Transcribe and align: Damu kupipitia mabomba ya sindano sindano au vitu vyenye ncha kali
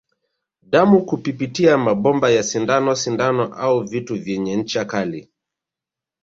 Damu 0.61 1.05
kupipitia 1.05 1.77
mabomba 1.77 2.29
ya 2.29 2.43
sindano 2.43 2.95
sindano 2.95 3.53
au 3.55 3.81
vitu 3.83 4.15
vyenye 4.23 4.55
ncha 4.55 4.85
kali 4.85 5.29